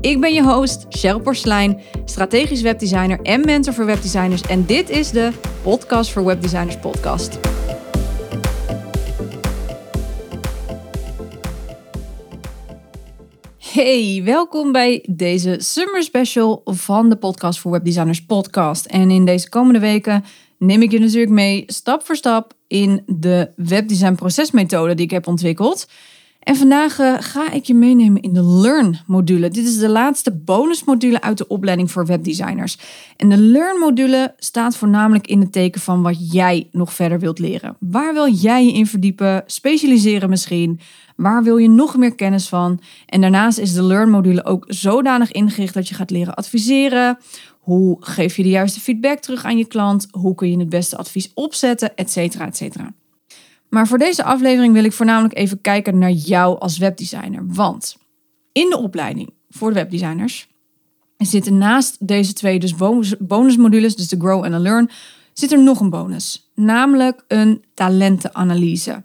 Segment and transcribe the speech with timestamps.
[0.00, 4.42] Ik ben je host, Cheryl Porslein, strategisch webdesigner en mentor voor webdesigners.
[4.42, 5.30] En dit is de
[5.62, 7.38] Podcast voor Webdesigners podcast.
[13.58, 18.86] Hey, welkom bij deze summer special van de Podcast voor Webdesigners podcast.
[18.86, 20.24] En in deze komende weken
[20.58, 25.26] neem ik je natuurlijk mee stap voor stap in de webdesign procesmethode die ik heb
[25.26, 25.86] ontwikkeld.
[26.40, 29.48] En vandaag eh, ga ik je meenemen in de Learn-module.
[29.48, 32.78] Dit is de laatste bonusmodule uit de opleiding voor webdesigners.
[33.16, 37.76] En de Learn-module staat voornamelijk in het teken van wat jij nog verder wilt leren.
[37.78, 39.42] Waar wil jij je in verdiepen?
[39.46, 40.80] Specialiseren misschien?
[41.16, 42.80] Waar wil je nog meer kennis van?
[43.06, 47.18] En daarnaast is de Learn-module ook zodanig ingericht dat je gaat leren adviseren.
[47.60, 50.08] Hoe geef je de juiste feedback terug aan je klant?
[50.10, 51.96] Hoe kun je het beste advies opzetten?
[51.96, 52.92] Etcetera, etcetera.
[53.70, 57.42] Maar voor deze aflevering wil ik voornamelijk even kijken naar jou als webdesigner.
[57.46, 57.96] Want
[58.52, 60.48] in de opleiding voor de webdesigners
[61.16, 64.90] zitten naast deze twee dus bonus, bonusmodules, dus de Grow en de Learn,
[65.32, 66.50] zit er nog een bonus.
[66.54, 69.02] Namelijk een talentenanalyse.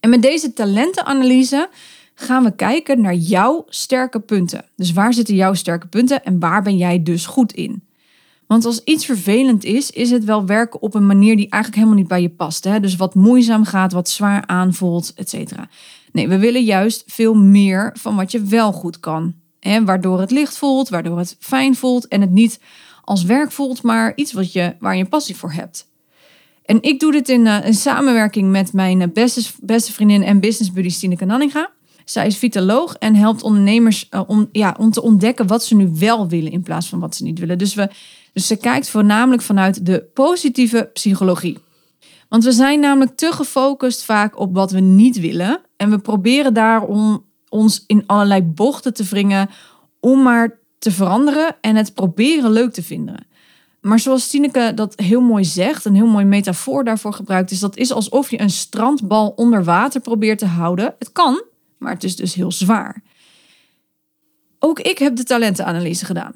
[0.00, 1.68] En met deze talentenanalyse
[2.14, 4.64] gaan we kijken naar jouw sterke punten.
[4.76, 7.88] Dus waar zitten jouw sterke punten en waar ben jij dus goed in?
[8.50, 11.98] Want als iets vervelend is, is het wel werken op een manier die eigenlijk helemaal
[11.98, 12.64] niet bij je past.
[12.64, 12.80] Hè?
[12.80, 15.68] Dus wat moeizaam gaat, wat zwaar aanvoelt, et cetera.
[16.12, 19.34] Nee, we willen juist veel meer van wat je wel goed kan.
[19.60, 19.84] Hè?
[19.84, 22.60] Waardoor het licht voelt, waardoor het fijn voelt en het niet
[23.04, 25.88] als werk voelt, maar iets wat je, waar je passie voor hebt.
[26.64, 30.72] En ik doe dit in, uh, samenwerking met mijn eh, beste, beste vriendin en business
[30.72, 31.70] buddy Stineke Nanninga.
[32.04, 35.90] Zij is vitaloog en helpt ondernemers uh, om, ja, om te ontdekken wat ze nu
[35.94, 37.58] wel willen in plaats van wat ze niet willen.
[37.58, 37.88] Dus we
[38.32, 41.58] dus ze kijkt voornamelijk vanuit de positieve psychologie.
[42.28, 45.60] Want we zijn namelijk te gefocust vaak op wat we niet willen.
[45.76, 49.50] En we proberen daarom ons in allerlei bochten te wringen
[50.00, 53.26] om maar te veranderen en het proberen leuk te vinden.
[53.80, 57.76] Maar zoals Tineke dat heel mooi zegt, een heel mooi metafoor daarvoor gebruikt, is dat
[57.76, 60.94] is alsof je een strandbal onder water probeert te houden.
[60.98, 61.44] Het kan,
[61.78, 63.02] maar het is dus heel zwaar.
[64.58, 66.34] Ook ik heb de talentenanalyse gedaan.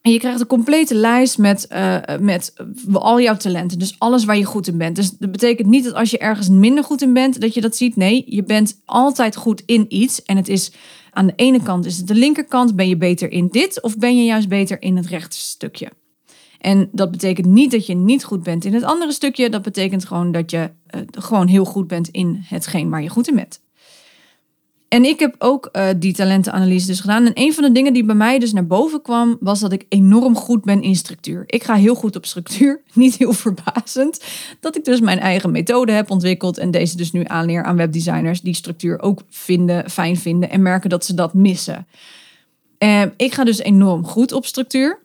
[0.00, 2.52] En je krijgt een complete lijst met, uh, met
[2.92, 3.78] al jouw talenten.
[3.78, 4.96] Dus alles waar je goed in bent.
[4.96, 7.76] Dus dat betekent niet dat als je ergens minder goed in bent, dat je dat
[7.76, 7.96] ziet.
[7.96, 10.22] Nee, je bent altijd goed in iets.
[10.22, 10.72] En het is
[11.10, 12.76] aan de ene kant is het de linkerkant.
[12.76, 15.90] Ben je beter in dit of ben je juist beter in het rechterstukje?
[16.58, 19.50] En dat betekent niet dat je niet goed bent in het andere stukje.
[19.50, 23.28] Dat betekent gewoon dat je uh, gewoon heel goed bent in hetgeen waar je goed
[23.28, 23.60] in bent.
[24.90, 27.26] En ik heb ook uh, die talentenanalyse dus gedaan.
[27.26, 29.86] En een van de dingen die bij mij dus naar boven kwam, was dat ik
[29.88, 31.42] enorm goed ben in structuur.
[31.46, 32.82] Ik ga heel goed op structuur.
[32.92, 34.24] Niet heel verbazend.
[34.60, 36.58] Dat ik dus mijn eigen methode heb ontwikkeld.
[36.58, 40.50] En deze dus nu aanleer aan webdesigners die structuur ook vinden, fijn vinden.
[40.50, 41.86] En merken dat ze dat missen.
[42.78, 44.98] Uh, ik ga dus enorm goed op structuur.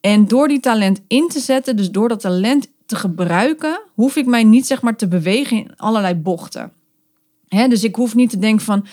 [0.00, 4.26] En door die talent in te zetten, dus door dat talent te gebruiken, hoef ik
[4.26, 6.72] mij niet zeg maar te bewegen in allerlei bochten.
[7.68, 8.86] Dus ik hoef niet te denken van,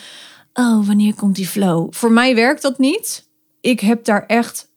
[0.52, 1.92] oh, wanneer komt die flow?
[1.94, 3.28] Voor mij werkt dat niet.
[3.60, 4.70] Ik heb daar echt,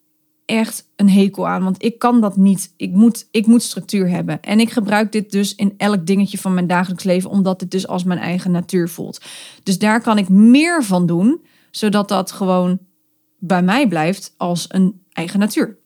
[0.46, 2.74] echt een hekel aan, want ik kan dat niet.
[2.78, 4.42] Ik moet, ik moet structuur hebben.
[4.42, 7.88] En ik gebruik dit dus in elk dingetje van mijn dagelijks leven, omdat het dus
[7.88, 9.22] als mijn eigen natuur voelt.
[9.64, 12.80] Dus daar kan ik meer van doen, zodat dat gewoon
[13.38, 15.78] bij mij blijft als een eigen natuur.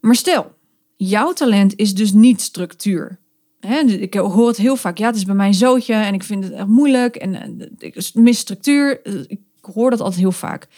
[0.00, 0.54] Maar stel,
[0.96, 3.20] jouw talent is dus niet structuur.
[3.60, 4.98] Dus ik hoor het heel vaak.
[4.98, 8.10] Ja, het is bij mij een zootje en ik vind het echt moeilijk en ik
[8.14, 9.00] mis structuur.
[9.02, 10.68] Eh, ik hoor dat altijd heel vaak.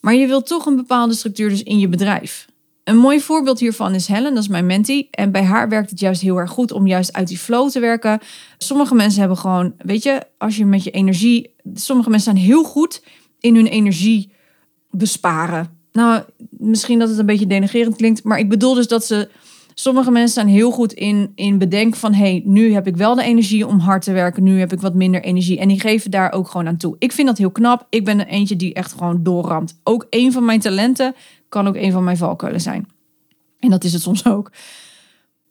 [0.00, 2.46] Maar je wilt toch een bepaalde structuur dus in je bedrijf.
[2.84, 5.08] Een mooi voorbeeld hiervan is Helen, dat is mijn mentee.
[5.10, 7.80] En bij haar werkt het juist heel erg goed om juist uit die flow te
[7.80, 8.20] werken.
[8.58, 11.54] Sommige mensen hebben gewoon, weet je, als je met je energie.
[11.74, 13.02] Sommige mensen zijn heel goed
[13.40, 14.32] in hun energie
[14.90, 15.78] besparen.
[15.92, 19.28] Nou, misschien dat het een beetje denigerend klinkt, maar ik bedoel dus dat ze
[19.80, 22.12] Sommige mensen zijn heel goed in, in bedenken van...
[22.12, 24.42] hey, nu heb ik wel de energie om hard te werken.
[24.42, 25.58] Nu heb ik wat minder energie.
[25.58, 26.96] En die geven daar ook gewoon aan toe.
[26.98, 27.86] Ik vind dat heel knap.
[27.90, 29.80] Ik ben er eentje die echt gewoon doorramt.
[29.84, 31.14] Ook een van mijn talenten
[31.48, 32.88] kan ook een van mijn valkuilen zijn.
[33.58, 34.50] En dat is het soms ook.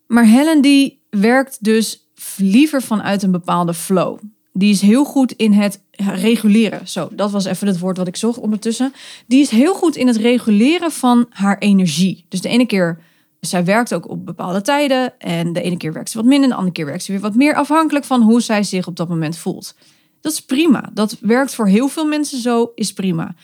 [0.07, 2.07] Maar Helen die werkt dus
[2.37, 4.19] liever vanuit een bepaalde flow.
[4.53, 6.87] Die is heel goed in het reguleren.
[6.87, 8.93] Zo, dat was even het woord wat ik zocht ondertussen.
[9.27, 12.25] Die is heel goed in het reguleren van haar energie.
[12.29, 13.05] Dus de ene keer
[13.49, 16.55] Zij werkt ook op bepaalde tijden en de ene keer werkt ze wat minder, de
[16.55, 19.37] andere keer werkt ze weer wat meer, afhankelijk van hoe zij zich op dat moment
[19.37, 19.75] voelt.
[20.21, 20.89] Dat is prima.
[20.93, 23.35] Dat werkt voor heel veel mensen zo, is prima.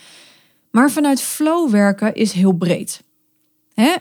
[0.71, 3.03] Maar vanuit flow werken is heel breed.
[3.73, 3.93] Hè?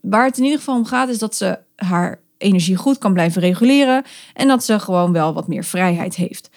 [0.00, 3.40] Waar het in ieder geval om gaat, is dat ze haar energie goed kan blijven
[3.40, 4.04] reguleren
[4.34, 6.50] en dat ze gewoon wel wat meer vrijheid heeft.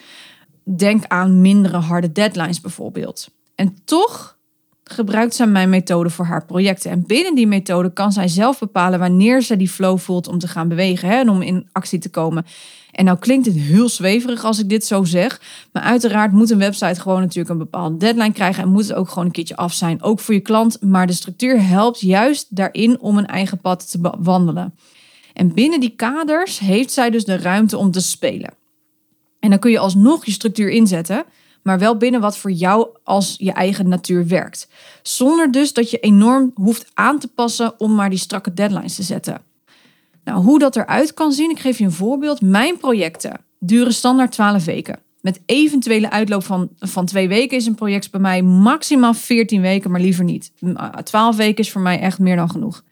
[0.64, 3.28] Denk aan mindere harde deadlines bijvoorbeeld.
[3.54, 4.38] En toch
[4.90, 6.90] gebruikt zij mijn methode voor haar projecten.
[6.90, 10.48] En binnen die methode kan zij zelf bepalen wanneer ze die flow voelt om te
[10.48, 12.46] gaan bewegen hè, en om in actie te komen.
[12.92, 15.40] En nou klinkt het heel zweverig als ik dit zo zeg.
[15.72, 18.62] Maar uiteraard moet een website gewoon natuurlijk een bepaalde deadline krijgen.
[18.62, 20.02] En moet het ook gewoon een keertje af zijn.
[20.02, 20.82] Ook voor je klant.
[20.82, 24.74] Maar de structuur helpt juist daarin om een eigen pad te wandelen.
[25.32, 28.54] En binnen die kaders heeft zij dus de ruimte om te spelen.
[29.40, 31.24] En dan kun je alsnog je structuur inzetten
[31.62, 34.68] maar wel binnen wat voor jou als je eigen natuur werkt.
[35.02, 39.02] Zonder dus dat je enorm hoeft aan te passen om maar die strakke deadlines te
[39.02, 39.42] zetten.
[40.24, 42.40] Nou, hoe dat eruit kan zien, ik geef je een voorbeeld.
[42.40, 44.98] Mijn projecten duren standaard 12 weken.
[45.20, 49.90] Met eventuele uitloop van, van twee weken is een project bij mij maximaal 14 weken,
[49.90, 50.52] maar liever niet.
[51.02, 52.84] 12 weken is voor mij echt meer dan genoeg.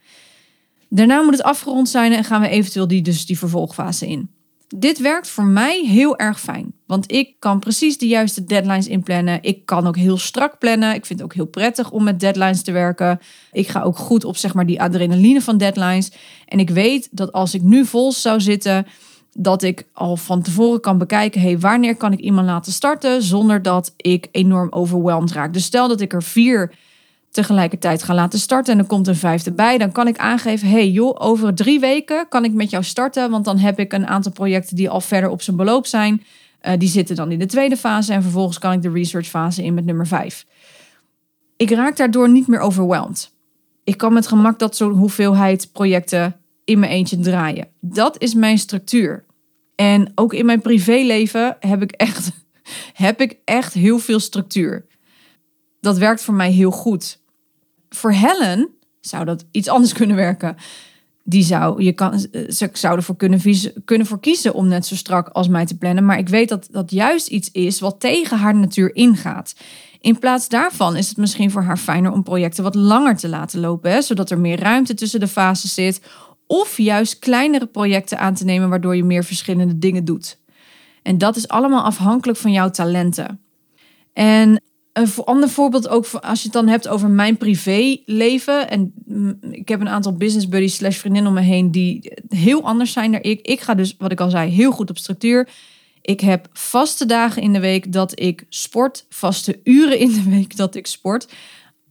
[0.89, 4.29] Daarna moet het afgerond zijn en gaan we eventueel die, dus die vervolgfase in.
[4.75, 6.73] Dit werkt voor mij heel erg fijn.
[6.85, 9.39] Want ik kan precies de juiste deadlines inplannen.
[9.41, 10.93] Ik kan ook heel strak plannen.
[10.95, 13.19] Ik vind het ook heel prettig om met deadlines te werken.
[13.51, 16.11] Ik ga ook goed op zeg maar, die adrenaline van deadlines.
[16.45, 18.85] En ik weet dat als ik nu vol zou zitten,
[19.33, 23.61] dat ik al van tevoren kan bekijken: hey, wanneer kan ik iemand laten starten zonder
[23.61, 25.53] dat ik enorm overweldigd raak.
[25.53, 26.73] Dus stel dat ik er vier
[27.31, 30.89] tegelijkertijd gaan laten starten en er komt een vijfde bij, dan kan ik aangeven: hey
[30.89, 34.31] joh, over drie weken kan ik met jou starten, want dan heb ik een aantal
[34.31, 36.23] projecten die al verder op zijn beloop zijn.
[36.61, 39.63] Uh, die zitten dan in de tweede fase en vervolgens kan ik de research fase
[39.63, 40.45] in met nummer vijf.
[41.57, 43.33] Ik raak daardoor niet meer overweldigd.
[43.83, 46.35] Ik kan met gemak dat zo'n hoeveelheid projecten
[46.65, 47.67] in mijn eentje draaien.
[47.81, 49.25] Dat is mijn structuur.
[49.75, 52.31] En ook in mijn privéleven heb ik echt,
[52.93, 54.85] heb ik echt heel veel structuur.
[55.79, 57.18] Dat werkt voor mij heel goed
[57.89, 58.69] voor Helen
[59.01, 60.55] zou dat iets anders kunnen werken.
[61.23, 62.19] Die zou, je kan,
[62.49, 63.41] ze zou ervoor kunnen,
[63.85, 66.05] kunnen voor kiezen om net zo strak als mij te plannen.
[66.05, 69.55] Maar ik weet dat dat juist iets is wat tegen haar natuur ingaat.
[70.01, 73.59] In plaats daarvan is het misschien voor haar fijner om projecten wat langer te laten
[73.59, 76.01] lopen, zodat er meer ruimte tussen de fases zit.
[76.47, 80.39] Of juist kleinere projecten aan te nemen, waardoor je meer verschillende dingen doet.
[81.03, 83.39] En dat is allemaal afhankelijk van jouw talenten.
[84.13, 84.61] En
[84.99, 88.69] een ander voorbeeld ook als je het dan hebt over mijn privéleven.
[88.69, 88.93] En
[89.51, 93.11] ik heb een aantal business buddies slash vriendinnen om me heen die heel anders zijn
[93.11, 93.41] dan ik.
[93.41, 95.49] Ik ga dus, wat ik al zei, heel goed op structuur.
[96.01, 99.05] Ik heb vaste dagen in de week dat ik sport.
[99.09, 101.27] Vaste uren in de week dat ik sport.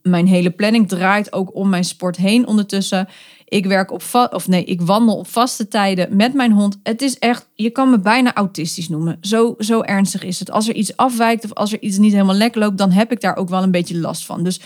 [0.03, 3.09] Mijn hele planning draait ook om mijn sport heen ondertussen.
[3.49, 6.79] Ik werk op of nee, ik wandel op vaste tijden met mijn hond.
[6.83, 9.19] Het is echt, je kan me bijna autistisch noemen.
[9.21, 10.51] Zo, zo ernstig is het.
[10.51, 13.21] Als er iets afwijkt of als er iets niet helemaal lekker loopt, dan heb ik
[13.21, 14.45] daar ook wel een beetje last van.
[14.45, 14.61] Dus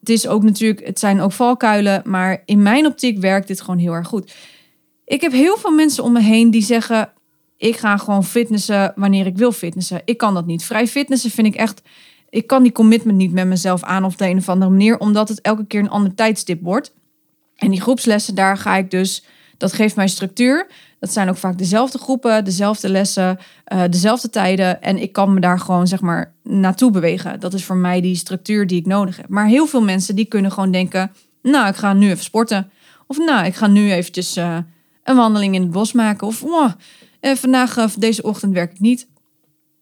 [0.00, 3.78] het is ook natuurlijk, het zijn ook valkuilen, maar in mijn optiek werkt dit gewoon
[3.78, 4.34] heel erg goed.
[5.04, 7.12] Ik heb heel veel mensen om me heen die zeggen:
[7.56, 10.02] ik ga gewoon fitnessen wanneer ik wil fitnessen.
[10.04, 10.64] Ik kan dat niet.
[10.64, 11.82] Vrij fitnessen vind ik echt.
[12.30, 15.28] Ik kan die commitment niet met mezelf aan op de een of andere manier, omdat
[15.28, 16.94] het elke keer een ander tijdstip wordt.
[17.58, 19.24] En die groepslessen, daar ga ik dus,
[19.56, 20.66] dat geeft mij structuur.
[21.00, 23.38] Dat zijn ook vaak dezelfde groepen, dezelfde lessen,
[23.72, 24.82] uh, dezelfde tijden.
[24.82, 27.40] En ik kan me daar gewoon, zeg maar, naartoe bewegen.
[27.40, 29.28] Dat is voor mij die structuur die ik nodig heb.
[29.28, 31.12] Maar heel veel mensen die kunnen gewoon denken,
[31.42, 32.70] nou, ik ga nu even sporten.
[33.06, 34.58] Of nou, ik ga nu eventjes uh,
[35.04, 36.26] een wandeling in het bos maken.
[36.26, 36.72] Of oh,
[37.20, 39.08] vandaag, uh, deze ochtend werk ik niet.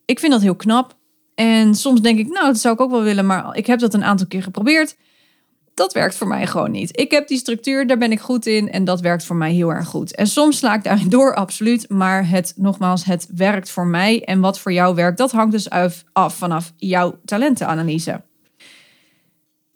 [0.04, 0.96] Ik vind dat heel knap.
[1.34, 3.26] En soms denk ik, nou, dat zou ik ook wel willen.
[3.26, 4.96] Maar ik heb dat een aantal keer geprobeerd
[5.76, 6.98] dat werkt voor mij gewoon niet.
[6.98, 9.72] Ik heb die structuur, daar ben ik goed in en dat werkt voor mij heel
[9.72, 10.14] erg goed.
[10.14, 14.40] En soms sla ik daarin door, absoluut, maar het, nogmaals, het werkt voor mij en
[14.40, 15.70] wat voor jou werkt, dat hangt dus
[16.12, 18.22] af vanaf jouw talentenanalyse.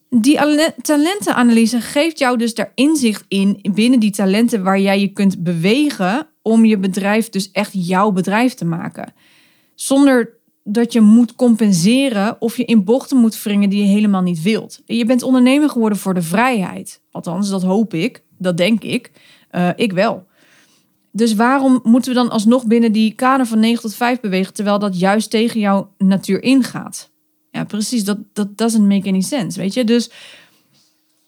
[0.08, 0.38] Die
[0.82, 6.26] talentenanalyse geeft jou dus daar inzicht in binnen die talenten waar jij je kunt bewegen
[6.42, 9.12] om je bedrijf dus echt jouw bedrijf te maken.
[9.74, 10.39] Zonder
[10.72, 14.82] dat je moet compenseren of je in bochten moet wringen die je helemaal niet wilt.
[14.84, 17.02] Je bent ondernemer geworden voor de vrijheid.
[17.10, 19.10] Althans, dat hoop ik, dat denk ik.
[19.52, 20.26] Uh, ik wel.
[21.12, 24.78] Dus waarom moeten we dan alsnog binnen die kader van 9 tot 5 bewegen, terwijl
[24.78, 27.10] dat juist tegen jouw natuur ingaat?
[27.50, 29.84] Ja, precies, dat, dat doesn't make any sense, weet je?
[29.84, 30.10] Dus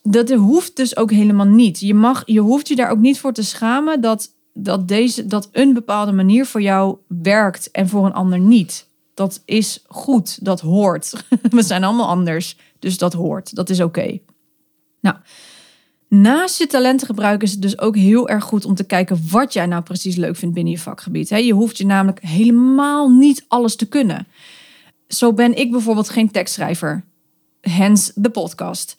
[0.02, 1.80] dat hoeft dus ook helemaal niet.
[1.80, 5.49] Je, mag, je hoeft je daar ook niet voor te schamen dat, dat, deze, dat
[5.52, 10.61] een bepaalde manier voor jou werkt en voor een ander niet dat is goed, dat
[10.61, 11.25] hoort.
[11.50, 14.19] We zijn allemaal anders, dus dat hoort, dat is oké.
[15.00, 15.16] Nou,
[16.14, 19.52] Naast je talenten gebruiken is het dus ook heel erg goed om te kijken wat
[19.52, 21.28] jij nou precies leuk vindt binnen je vakgebied.
[21.28, 24.26] Je hoeft je namelijk helemaal niet alles te kunnen.
[25.09, 27.04] Zo ben ik bijvoorbeeld geen tekstschrijver.
[27.61, 28.97] Hence de podcast.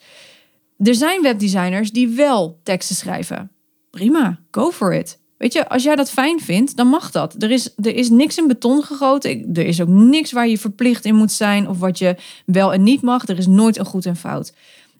[0.78, 3.50] Er zijn webdesigners die wel teksten schrijven.
[3.90, 5.18] Prima, go for it.
[5.38, 7.42] Weet je, als jij dat fijn vindt, dan mag dat.
[7.42, 9.50] Er is, er is niks in beton gegoten.
[9.52, 12.82] Er is ook niks waar je verplicht in moet zijn of wat je wel en
[12.82, 13.28] niet mag.
[13.28, 14.52] Er is nooit een goed en fout.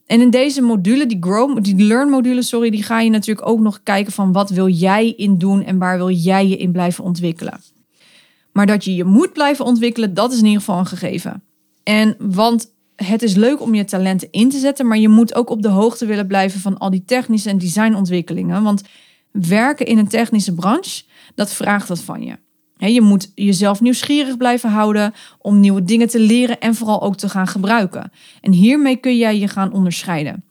[0.07, 3.61] En in deze module, die Grow, die Learn module, sorry, die ga je natuurlijk ook
[3.61, 7.05] nog kijken van wat wil jij in doen en waar wil jij je in blijven
[7.05, 7.61] ontwikkelen.
[8.53, 11.43] Maar dat je je moet blijven ontwikkelen, dat is in ieder geval een gegeven.
[11.83, 15.51] En want het is leuk om je talenten in te zetten, maar je moet ook
[15.51, 18.63] op de hoogte willen blijven van al die technische en designontwikkelingen.
[18.63, 18.83] Want
[19.41, 21.03] werken in een technische branche,
[21.35, 22.37] dat vraagt wat van je.
[22.77, 27.29] Je moet jezelf nieuwsgierig blijven houden om nieuwe dingen te leren en vooral ook te
[27.29, 28.13] gaan gebruiken.
[28.41, 30.45] En hiermee kun jij je gaan onderscheiden.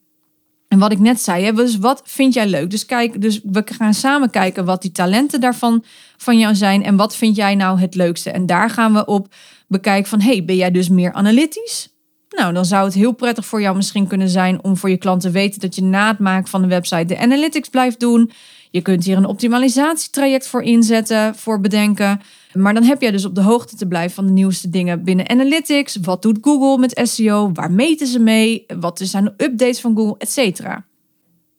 [0.67, 2.69] En wat ik net zei, dus wat vind jij leuk?
[2.69, 5.83] Dus kijk, dus we gaan samen kijken wat die talenten daarvan
[6.17, 8.31] van jou zijn en wat vind jij nou het leukste.
[8.31, 9.33] En daar gaan we op
[9.67, 11.93] bekijken van, hey, ben jij dus meer analytisch?
[12.29, 15.21] Nou, dan zou het heel prettig voor jou misschien kunnen zijn om voor je klant
[15.21, 18.31] te weten dat je na het maken van de website de analytics blijft doen.
[18.73, 22.21] Je kunt hier een optimalisatietraject voor inzetten, voor bedenken.
[22.53, 25.29] Maar dan heb jij dus op de hoogte te blijven van de nieuwste dingen binnen
[25.29, 25.95] Analytics.
[25.95, 27.51] Wat doet Google met SEO?
[27.51, 28.65] Waar meten ze mee?
[28.79, 30.85] Wat zijn de updates van Google, et cetera.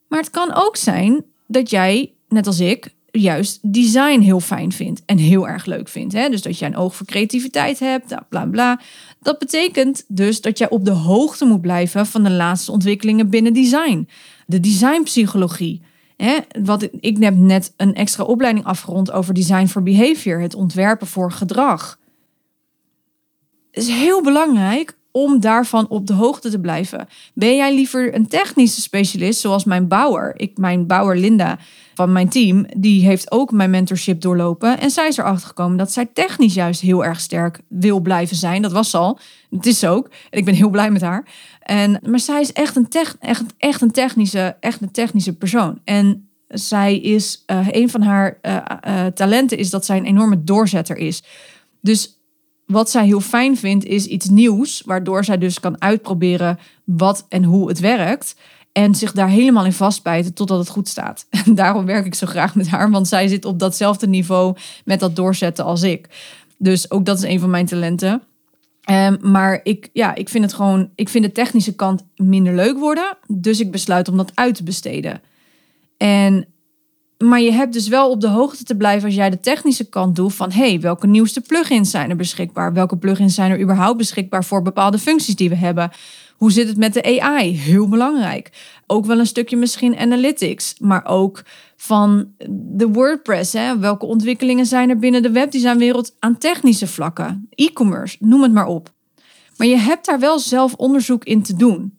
[0.07, 5.01] Maar het kan ook zijn dat jij, net als ik, juist design heel fijn vindt
[5.05, 6.13] en heel erg leuk vindt.
[6.13, 6.29] Hè?
[6.29, 8.81] Dus dat jij een oog voor creativiteit hebt, nou, bla bla.
[9.19, 13.53] Dat betekent dus dat jij op de hoogte moet blijven van de laatste ontwikkelingen binnen
[13.53, 14.07] design.
[14.47, 15.81] De designpsychologie.
[16.61, 21.31] Wat, ik heb net een extra opleiding afgerond over design for behavior, het ontwerpen voor
[21.31, 21.99] gedrag.
[23.71, 27.07] Het is heel belangrijk om daarvan op de hoogte te blijven.
[27.33, 30.33] Ben jij liever een technische specialist, zoals mijn bouwer?
[30.35, 31.57] Ik, mijn bouwer Linda
[31.93, 34.79] van mijn team, die heeft ook mijn mentorship doorlopen.
[34.79, 38.61] En zij is erachter gekomen dat zij technisch juist heel erg sterk wil blijven zijn.
[38.61, 39.19] Dat was al.
[39.49, 40.09] Het is ook.
[40.29, 41.25] En ik ben heel blij met haar.
[41.65, 42.87] En, maar zij is echt een,
[43.19, 45.79] echt, echt een, technische, echt een technische persoon.
[45.83, 48.57] En zij is, uh, een van haar uh,
[48.87, 51.23] uh, talenten is dat zij een enorme doorzetter is.
[51.81, 52.19] Dus
[52.65, 57.43] wat zij heel fijn vindt is iets nieuws, waardoor zij dus kan uitproberen wat en
[57.43, 58.35] hoe het werkt.
[58.71, 61.27] En zich daar helemaal in vastbijten totdat het goed staat.
[61.29, 64.99] En daarom werk ik zo graag met haar, want zij zit op datzelfde niveau met
[64.99, 66.09] dat doorzetten als ik.
[66.57, 68.21] Dus ook dat is een van mijn talenten.
[68.89, 72.77] Um, maar ik, ja, ik vind het gewoon, ik vind de technische kant minder leuk
[72.77, 73.17] worden.
[73.27, 75.21] Dus ik besluit om dat uit te besteden.
[75.97, 76.47] En,
[77.17, 80.15] maar je hebt dus wel op de hoogte te blijven als jij de technische kant
[80.15, 82.73] doet van hey, welke nieuwste plugins zijn er beschikbaar?
[82.73, 85.91] Welke plugins zijn er überhaupt beschikbaar voor bepaalde functies die we hebben?
[86.37, 87.57] Hoe zit het met de AI?
[87.57, 88.51] Heel belangrijk.
[88.87, 91.43] Ook wel een stukje misschien analytics, maar ook
[91.75, 93.53] van de WordPress.
[93.53, 93.79] Hè?
[93.79, 97.47] Welke ontwikkelingen zijn er binnen de webdesignwereld aan technische vlakken?
[97.49, 98.93] E-commerce, noem het maar op.
[99.57, 101.97] Maar je hebt daar wel zelf onderzoek in te doen.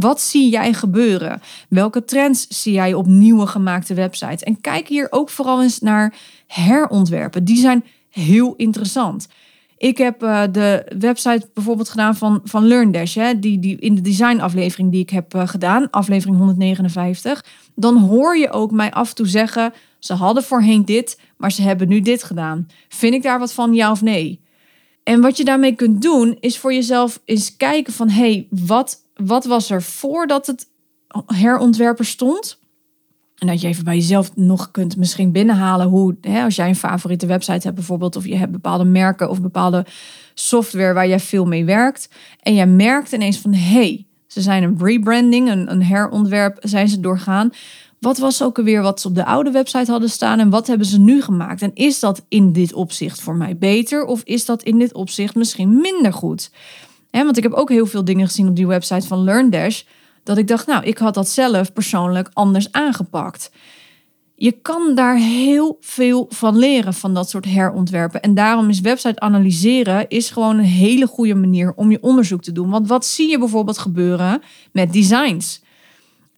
[0.00, 1.40] Wat zie jij gebeuren?
[1.68, 4.42] Welke trends zie jij op nieuwe gemaakte websites?
[4.42, 6.14] En kijk hier ook vooral eens naar
[6.46, 7.44] herontwerpen.
[7.44, 9.28] Die zijn heel interessant.
[9.80, 13.14] Ik heb uh, de website bijvoorbeeld gedaan van, van LearnDash.
[13.14, 17.44] Hè, die, die, in de designaflevering die ik heb uh, gedaan, aflevering 159.
[17.74, 19.72] Dan hoor je ook mij af en toe zeggen...
[19.98, 22.66] ze hadden voorheen dit, maar ze hebben nu dit gedaan.
[22.88, 24.40] Vind ik daar wat van, ja of nee?
[25.02, 28.08] En wat je daarmee kunt doen, is voor jezelf eens kijken van...
[28.08, 30.66] hé, hey, wat, wat was er voordat het
[31.26, 32.59] herontwerper stond...
[33.40, 36.76] En dat je even bij jezelf nog kunt misschien binnenhalen hoe, hè, als jij een
[36.76, 39.86] favoriete website hebt bijvoorbeeld, of je hebt bepaalde merken of bepaalde
[40.34, 42.08] software waar jij veel mee werkt.
[42.40, 46.88] En jij merkt ineens van, hé, hey, ze zijn een rebranding, een, een herontwerp, zijn
[46.88, 47.50] ze doorgaan.
[47.98, 50.86] Wat was ook alweer wat ze op de oude website hadden staan en wat hebben
[50.86, 51.62] ze nu gemaakt?
[51.62, 55.34] En is dat in dit opzicht voor mij beter of is dat in dit opzicht
[55.34, 56.50] misschien minder goed?
[57.10, 59.82] Want ik heb ook heel veel dingen gezien op die website van LearnDash
[60.22, 63.50] dat ik dacht, nou, ik had dat zelf persoonlijk anders aangepakt.
[64.34, 68.20] Je kan daar heel veel van leren van dat soort herontwerpen.
[68.20, 72.52] En daarom is website analyseren is gewoon een hele goede manier om je onderzoek te
[72.52, 72.70] doen.
[72.70, 75.62] Want wat zie je bijvoorbeeld gebeuren met designs?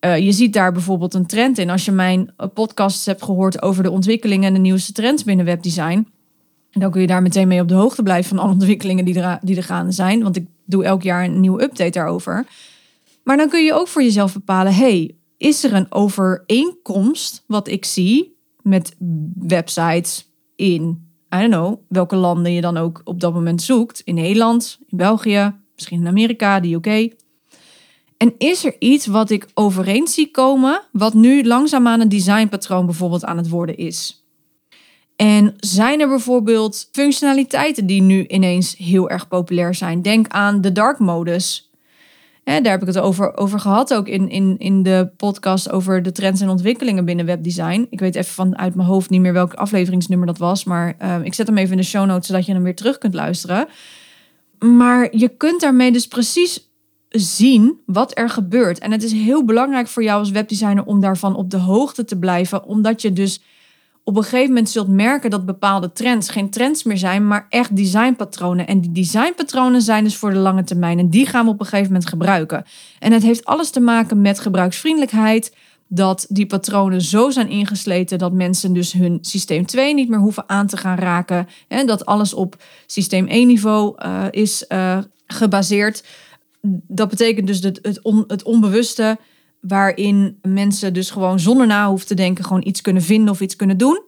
[0.04, 1.70] Uh, je ziet daar bijvoorbeeld een trend in.
[1.70, 5.44] Als je mijn eh, podcasts hebt gehoord over de ontwikkelingen en de nieuwste trends binnen
[5.44, 6.06] webdesign,
[6.70, 9.38] dan kun je daar meteen mee op de hoogte blijven van alle ontwikkelingen die er,
[9.42, 10.22] die er gaande zijn.
[10.22, 12.46] Want ik doe elk jaar een nieuwe update daarover.
[13.24, 17.84] Maar dan kun je ook voor jezelf bepalen: hey, is er een overeenkomst wat ik
[17.84, 18.96] zie met
[19.34, 24.00] websites in, I don't know, welke landen je dan ook op dat moment zoekt?
[24.00, 27.14] In Nederland, in België, misschien in Amerika, de UK.
[28.16, 33.24] En is er iets wat ik overeen zie komen, wat nu langzaamaan een designpatroon bijvoorbeeld
[33.24, 34.26] aan het worden is?
[35.16, 40.02] En zijn er bijvoorbeeld functionaliteiten die nu ineens heel erg populair zijn?
[40.02, 41.71] Denk aan de dark modus.
[42.44, 46.12] Daar heb ik het over, over gehad ook in, in, in de podcast over de
[46.12, 47.86] trends en ontwikkelingen binnen webdesign.
[47.90, 51.34] Ik weet even vanuit mijn hoofd niet meer welk afleveringsnummer dat was, maar uh, ik
[51.34, 53.68] zet hem even in de show notes zodat je hem weer terug kunt luisteren.
[54.58, 56.70] Maar je kunt daarmee dus precies
[57.08, 58.78] zien wat er gebeurt.
[58.78, 62.18] En het is heel belangrijk voor jou als webdesigner om daarvan op de hoogte te
[62.18, 63.42] blijven, omdat je dus
[64.04, 67.76] op een gegeven moment zult merken dat bepaalde trends geen trends meer zijn, maar echt
[67.76, 68.66] designpatronen.
[68.66, 71.66] En die designpatronen zijn dus voor de lange termijn en die gaan we op een
[71.66, 72.64] gegeven moment gebruiken.
[72.98, 75.56] En het heeft alles te maken met gebruiksvriendelijkheid,
[75.94, 80.48] dat die patronen zo zijn ingesleten dat mensen dus hun systeem 2 niet meer hoeven
[80.48, 81.48] aan te gaan raken.
[81.68, 86.04] En dat alles op systeem 1 niveau uh, is uh, gebaseerd.
[86.86, 89.18] Dat betekent dus dat het, het onbewuste
[89.62, 93.56] waarin mensen dus gewoon zonder na hoeven te denken gewoon iets kunnen vinden of iets
[93.56, 94.02] kunnen doen.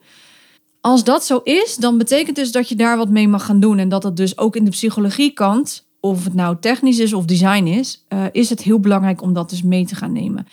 [0.81, 3.79] Als dat zo is, dan betekent dus dat je daar wat mee mag gaan doen
[3.79, 7.25] en dat het dus ook in de psychologie kant, of het nou technisch is of
[7.25, 10.47] design is, uh, is het heel belangrijk om dat dus mee te gaan nemen.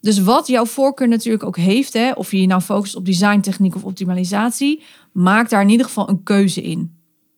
[0.00, 3.40] Dus wat jouw voorkeur natuurlijk ook heeft, hè, of je je nou focust op design,
[3.40, 4.82] techniek of optimalisatie,
[5.12, 6.96] maak daar in ieder geval een keuze in.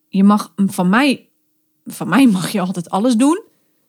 [0.09, 1.29] Je mag van mij,
[1.85, 3.43] van mij mag je altijd alles doen.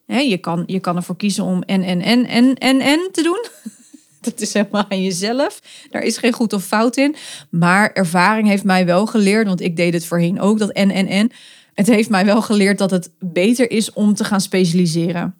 [0.07, 3.45] Je, kan, je kan ervoor kiezen om en, en, en, en, te doen.
[4.21, 5.61] Dat is helemaal aan jezelf.
[5.89, 7.15] Daar is geen goed of fout in.
[7.49, 11.31] Maar ervaring heeft mij wel geleerd, want ik deed het voorheen ook, dat en, en.
[11.73, 15.35] Het heeft mij wel geleerd dat het beter is om te gaan specialiseren.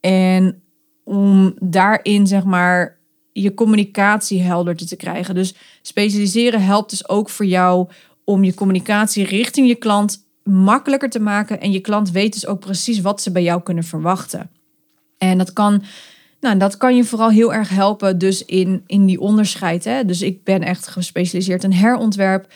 [0.00, 0.62] En
[1.04, 3.00] om daarin zeg maar
[3.32, 5.34] je communicatie helder te krijgen.
[5.34, 7.88] Dus specialiseren helpt dus ook voor jou
[8.24, 11.60] om je communicatie richting je klant makkelijker te maken.
[11.60, 14.50] En je klant weet dus ook precies wat ze bij jou kunnen verwachten.
[15.18, 15.82] En dat kan,
[16.40, 19.84] nou, dat kan je vooral heel erg helpen dus in, in die onderscheid.
[19.84, 20.04] Hè?
[20.04, 22.52] Dus ik ben echt gespecialiseerd in herontwerp.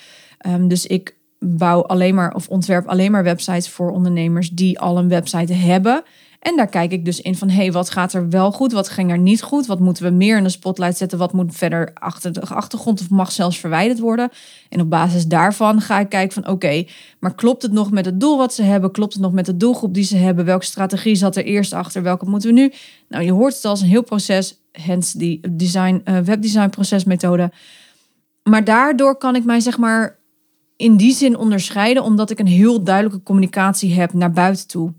[0.47, 4.99] Um, dus ik bouw alleen maar of ontwerp alleen maar websites voor ondernemers die al
[4.99, 6.03] een website hebben.
[6.45, 8.73] En daar kijk ik dus in van, hé, hey, wat gaat er wel goed?
[8.73, 9.67] Wat ging er niet goed?
[9.67, 11.19] Wat moeten we meer in de spotlight zetten?
[11.19, 14.31] Wat moet verder achter de achtergrond of mag zelfs verwijderd worden?
[14.69, 16.85] En op basis daarvan ga ik kijken van, oké,
[17.21, 18.91] maar klopt het nog met het doel wat ze hebben?
[18.91, 20.45] Klopt het nog met de doelgroep die ze hebben?
[20.45, 22.03] Welke strategie zat er eerst achter?
[22.03, 22.73] Welke moeten we nu?
[23.09, 27.53] Nou, je hoort het als een heel proces, hence die design, uh, webdesign procesmethode.
[28.43, 30.19] Maar daardoor kan ik mij zeg maar
[30.77, 34.93] in die zin onderscheiden, omdat ik een heel duidelijke communicatie heb naar buiten toe.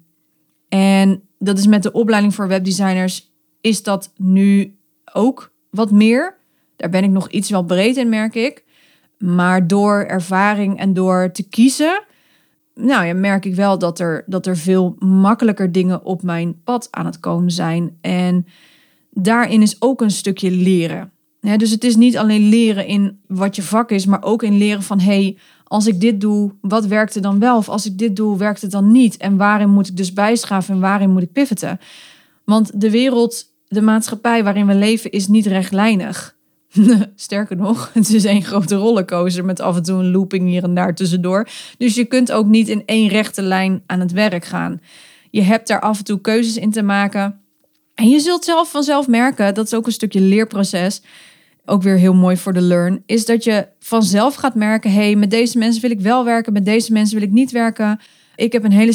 [0.69, 3.31] En dat is met de opleiding voor webdesigners,
[3.61, 4.77] is dat nu
[5.13, 6.37] ook wat meer.
[6.75, 8.63] Daar ben ik nog iets wel breed in, merk ik.
[9.17, 12.03] Maar door ervaring en door te kiezen,
[12.73, 16.87] nou ja, merk ik wel dat er, dat er veel makkelijker dingen op mijn pad
[16.91, 17.97] aan het komen zijn.
[18.01, 18.45] En
[19.11, 21.11] daarin is ook een stukje leren.
[21.39, 24.83] dus het is niet alleen leren in wat je vak is, maar ook in leren
[24.83, 27.57] van hey, als ik dit doe, wat werkt er dan wel?
[27.57, 29.17] Of als ik dit doe, werkt het dan niet?
[29.17, 31.79] En waarin moet ik dus bijschaven en waarin moet ik pivoten?
[32.43, 36.35] Want de wereld, de maatschappij waarin we leven, is niet rechtlijnig.
[37.15, 40.75] Sterker nog, het is één grote rollercoaster met af en toe een looping hier en
[40.75, 41.47] daar tussendoor.
[41.77, 44.81] Dus je kunt ook niet in één rechte lijn aan het werk gaan.
[45.31, 47.39] Je hebt daar af en toe keuzes in te maken.
[47.95, 51.01] En je zult zelf vanzelf merken, dat is ook een stukje leerproces
[51.65, 55.29] ook weer heel mooi voor de learn, is dat je vanzelf gaat merken: hey, met
[55.29, 57.99] deze mensen wil ik wel werken, met deze mensen wil ik niet werken.
[58.35, 58.91] Ik heb een hele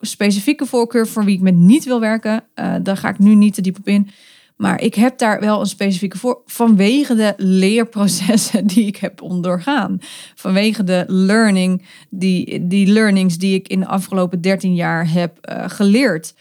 [0.00, 2.44] specifieke voorkeur voor wie ik met niet wil werken.
[2.54, 4.08] Uh, daar ga ik nu niet te diep op in.
[4.56, 9.98] Maar ik heb daar wel een specifieke voor vanwege de leerprocessen die ik heb ondergaan.
[10.34, 15.64] Vanwege de learning, die, die learnings die ik in de afgelopen 13 jaar heb uh,
[15.68, 16.34] geleerd.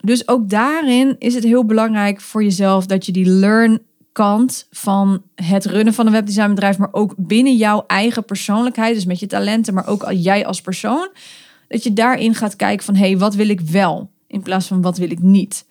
[0.00, 3.80] Dus ook daarin is het heel belangrijk voor jezelf dat je die learn
[4.20, 9.20] kant van het runnen van een webdesignbedrijf, maar ook binnen jouw eigen persoonlijkheid, dus met
[9.20, 11.08] je talenten, maar ook jij als persoon,
[11.68, 14.82] dat je daarin gaat kijken van hé, hey, wat wil ik wel in plaats van
[14.82, 15.66] wat wil ik niet.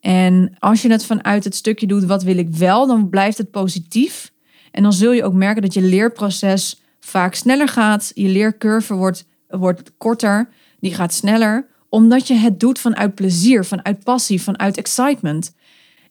[0.00, 3.50] En als je het vanuit het stukje doet, wat wil ik wel, dan blijft het
[3.50, 4.32] positief.
[4.70, 8.10] En dan zul je ook merken dat je leerproces vaak sneller gaat.
[8.14, 10.48] Je leercurve wordt, wordt korter,
[10.80, 15.54] die gaat sneller, omdat je het doet vanuit plezier, vanuit passie, vanuit excitement.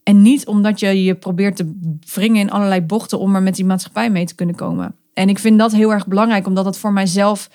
[0.04, 1.80] En niet omdat je je probeert te
[2.14, 4.96] wringen in allerlei bochten om er met die maatschappij mee te kunnen komen.
[5.14, 7.50] En ik vind dat heel erg belangrijk, omdat het voor mijzelf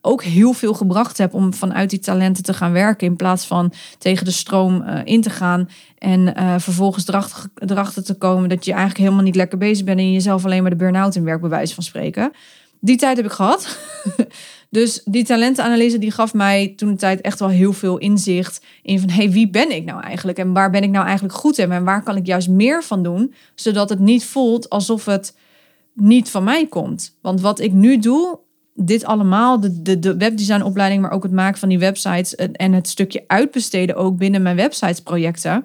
[0.00, 3.06] ook heel veel gebracht heb om vanuit die talenten te gaan werken.
[3.06, 5.68] In plaats van tegen de stroom uh, in te gaan.
[5.98, 9.98] En uh, vervolgens erachter, erachter, te komen dat je eigenlijk helemaal niet lekker bezig bent.
[9.98, 12.32] En jezelf alleen maar de burn-out in werk, bij wijze van spreken.
[12.80, 13.78] Die tijd heb ik gehad.
[14.70, 19.00] Dus die talentenanalyse die gaf mij toen de tijd echt wel heel veel inzicht in
[19.00, 21.72] van hey, wie ben ik nou eigenlijk en waar ben ik nou eigenlijk goed in
[21.72, 25.36] en waar kan ik juist meer van doen, zodat het niet voelt alsof het
[25.94, 27.16] niet van mij komt.
[27.22, 28.38] Want wat ik nu doe,
[28.74, 32.88] dit allemaal, de, de, de webdesignopleiding, maar ook het maken van die websites en het
[32.88, 35.64] stukje uitbesteden ook binnen mijn websitesprojecten.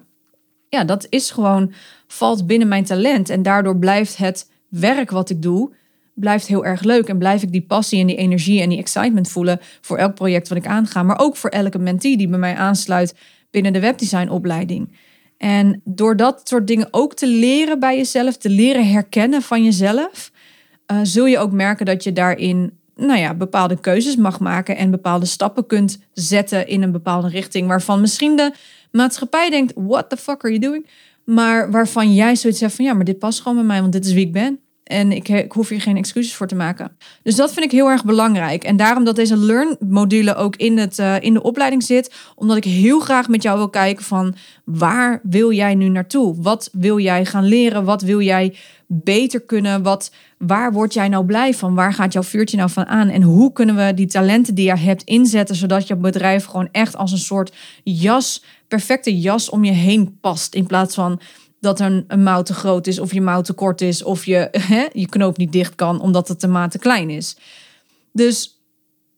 [0.69, 1.73] Ja, dat is gewoon,
[2.07, 3.29] valt binnen mijn talent.
[3.29, 5.71] En daardoor blijft het werk wat ik doe,
[6.15, 7.07] blijft heel erg leuk.
[7.07, 10.47] En blijf ik die passie en die energie en die excitement voelen voor elk project
[10.47, 11.03] wat ik aanga.
[11.03, 13.15] Maar ook voor elke mentee die bij mij aansluit
[13.51, 14.97] binnen de webdesignopleiding.
[15.37, 20.31] En door dat soort dingen ook te leren bij jezelf, te leren herkennen van jezelf,
[20.91, 24.91] uh, zul je ook merken dat je daarin nou ja, bepaalde keuzes mag maken en
[24.91, 27.67] bepaalde stappen kunt zetten in een bepaalde richting.
[27.67, 28.53] Waarvan misschien de
[28.91, 30.87] maatschappij denkt: what the fuck are you doing?
[31.23, 34.05] Maar waarvan jij zoiets zegt van ja, maar dit past gewoon bij mij, want dit
[34.05, 34.59] is wie ik ben.
[34.85, 36.97] En ik, ik, hoef hier geen excuses voor te maken.
[37.23, 38.63] Dus dat vind ik heel erg belangrijk.
[38.63, 42.13] En daarom dat deze Learn-module ook in, het, uh, in de opleiding zit.
[42.35, 46.35] Omdat ik heel graag met jou wil kijken van waar wil jij nu naartoe?
[46.41, 47.83] Wat wil jij gaan leren?
[47.83, 48.55] Wat wil jij
[48.87, 49.83] beter kunnen?
[49.83, 51.75] Wat, waar word jij nou blij van?
[51.75, 53.09] Waar gaat jouw vuurtje nou van aan?
[53.09, 56.95] En hoe kunnen we die talenten die je hebt inzetten, zodat je bedrijf gewoon echt
[56.95, 60.55] als een soort jas, perfecte jas om je heen past.
[60.55, 61.19] In plaats van
[61.65, 64.47] dat een, een mouw te groot is of je mouw te kort is of je,
[64.71, 67.37] hè, je knoop niet dicht kan omdat het de maat te klein is.
[68.11, 68.59] Dus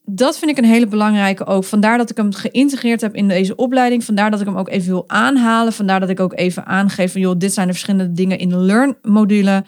[0.06, 1.64] dat vind ik een hele belangrijke ook.
[1.64, 4.04] Vandaar dat ik hem geïntegreerd heb in deze opleiding.
[4.04, 5.74] Vandaar dat ik hem ook even wil aanhalen.
[5.74, 8.58] Vandaar dat ik ook even aangeef van joh, dit zijn de verschillende dingen in de
[8.58, 9.64] Learn module.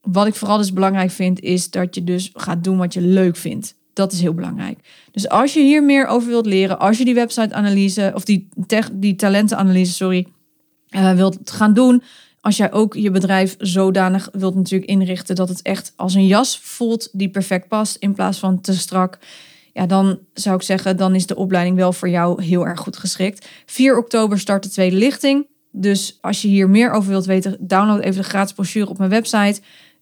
[0.00, 3.36] Wat ik vooral dus belangrijk vind, is dat je dus gaat doen wat je leuk
[3.36, 3.74] vindt.
[3.92, 4.78] Dat is heel belangrijk.
[5.12, 8.90] Dus als je hier meer over wilt leren, als je die website-analyse of die, tech,
[8.92, 10.26] die talentenanalyse, sorry,
[10.90, 12.02] uh, wilt gaan doen.
[12.40, 16.58] Als jij ook je bedrijf zodanig wilt natuurlijk inrichten dat het echt als een jas
[16.58, 19.18] voelt die perfect past in plaats van te strak.
[19.72, 22.96] Ja, dan zou ik zeggen, dan is de opleiding wel voor jou heel erg goed
[22.96, 23.48] geschikt.
[23.66, 25.46] 4 oktober start de tweede lichting.
[25.72, 29.10] Dus als je hier meer over wilt weten, download even de gratis brochure op mijn
[29.10, 29.60] website.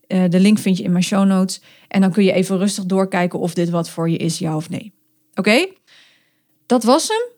[0.08, 1.60] Uh, de link vind je in mijn show notes.
[1.88, 4.68] En dan kun je even rustig doorkijken of dit wat voor je is, ja of
[4.68, 4.92] nee.
[5.34, 5.66] Oké?
[6.66, 7.36] Dat was hem.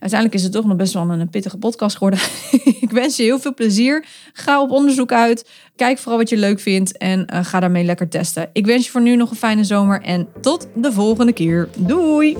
[0.00, 2.20] Uiteindelijk is het toch nog best wel een pittige podcast geworden.
[2.84, 4.04] ik wens je heel veel plezier.
[4.32, 5.48] Ga op onderzoek uit.
[5.76, 8.50] Kijk vooral wat je leuk vindt en uh, ga daarmee lekker testen.
[8.52, 11.68] Ik wens je voor nu nog een fijne zomer en tot de volgende keer.
[11.76, 12.36] Doei!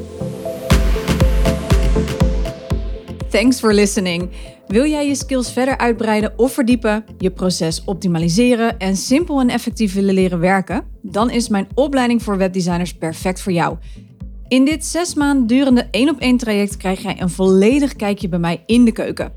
[3.30, 4.30] Thanks for listening.
[4.66, 9.94] Wil jij je skills verder uitbreiden of verdiepen, je proces optimaliseren en simpel en effectief
[9.94, 10.84] willen leren werken?
[11.02, 13.76] Dan is mijn opleiding voor webdesigners perfect voor jou.
[14.50, 18.38] In dit zes maanden durende één op één traject krijg jij een volledig kijkje bij
[18.38, 19.32] mij in de keuken.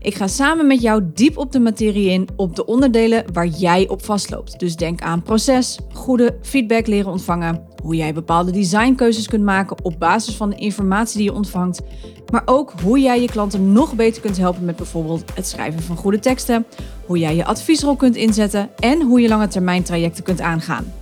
[0.00, 3.88] Ik ga samen met jou diep op de materie in op de onderdelen waar jij
[3.88, 4.58] op vastloopt.
[4.58, 9.98] Dus denk aan proces, goede feedback leren ontvangen, hoe jij bepaalde designkeuzes kunt maken op
[9.98, 11.80] basis van de informatie die je ontvangt,
[12.32, 15.96] maar ook hoe jij je klanten nog beter kunt helpen met bijvoorbeeld het schrijven van
[15.96, 16.66] goede teksten,
[17.06, 20.92] hoe jij je adviesrol kunt inzetten en hoe je lange termijn trajecten kunt aangaan.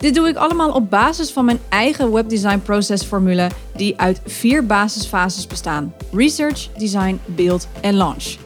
[0.00, 5.46] Dit doe ik allemaal op basis van mijn eigen webdesign processformule die uit vier basisfases
[5.46, 8.36] bestaan: research, design, build en launch.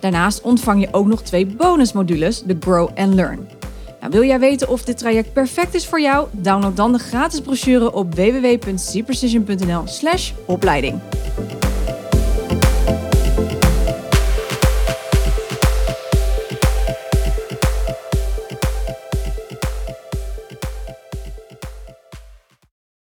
[0.00, 3.48] Daarnaast ontvang je ook nog twee bonusmodules, de Grow and Learn.
[4.00, 6.26] Nou, wil jij weten of dit traject perfect is voor jou?
[6.30, 11.00] Download dan de gratis brochure op www.cprecision.nl/opleiding.